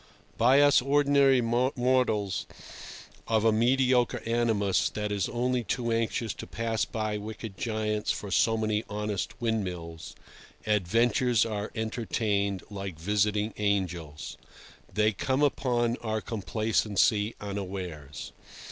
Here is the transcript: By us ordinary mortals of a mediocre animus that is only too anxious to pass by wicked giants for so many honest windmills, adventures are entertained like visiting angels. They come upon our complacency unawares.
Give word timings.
By 0.35 0.61
us 0.61 0.81
ordinary 0.81 1.41
mortals 1.41 2.47
of 3.27 3.45
a 3.45 3.51
mediocre 3.51 4.23
animus 4.25 4.89
that 4.89 5.11
is 5.11 5.29
only 5.29 5.63
too 5.63 5.91
anxious 5.91 6.33
to 6.33 6.47
pass 6.47 6.85
by 6.85 7.19
wicked 7.19 7.55
giants 7.55 8.09
for 8.09 8.31
so 8.31 8.57
many 8.57 8.83
honest 8.89 9.39
windmills, 9.39 10.15
adventures 10.65 11.45
are 11.45 11.69
entertained 11.75 12.63
like 12.71 12.97
visiting 12.97 13.53
angels. 13.57 14.37
They 14.91 15.11
come 15.11 15.43
upon 15.43 15.97
our 15.97 16.19
complacency 16.19 17.35
unawares. 17.39 18.31